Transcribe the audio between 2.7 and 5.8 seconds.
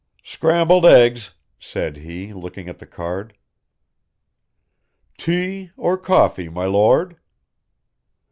the card. "Tea